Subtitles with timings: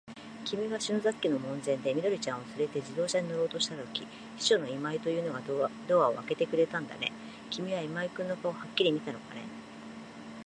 [0.45, 4.01] きみが篠崎家の門前で、緑ちゃんをつれて自動車に乗ろうとしたとき、
[4.39, 5.41] 秘書の今井というのが
[5.87, 7.11] ドアをあけてくれたんだね。
[7.51, 9.41] きみは今井君の顔をはっきり見たのかね。